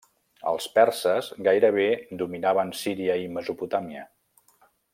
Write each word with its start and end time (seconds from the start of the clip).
Els 0.51 0.67
perses 0.77 1.27
gairebé 1.47 1.85
dominaven 2.23 2.73
Síria 2.81 3.19
i 3.25 3.29
Mesopotàmia. 3.35 4.07